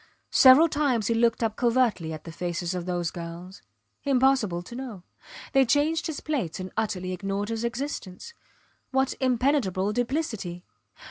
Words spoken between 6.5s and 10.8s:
and utterly ignored his existence. What impenetrable duplicity.